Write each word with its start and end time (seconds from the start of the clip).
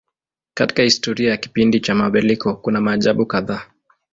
Katika 0.53 0.83
historia 0.83 1.29
ya 1.29 1.37
kipindi 1.37 1.79
cha 1.79 1.95
mabadiliko 1.95 2.55
kuna 2.55 2.81
maajabu 2.81 3.25
kadhaa. 3.25 3.63